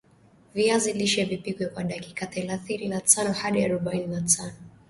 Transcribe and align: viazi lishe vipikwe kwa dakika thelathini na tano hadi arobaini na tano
viazi 0.55 0.93
lishe 0.93 1.25
vipikwe 1.25 1.65
kwa 1.65 1.83
dakika 1.83 2.25
thelathini 2.25 2.87
na 2.87 3.01
tano 3.01 3.31
hadi 3.33 3.63
arobaini 3.65 4.07
na 4.07 4.21
tano 4.21 4.53